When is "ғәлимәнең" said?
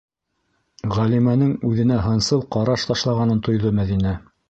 0.95-1.53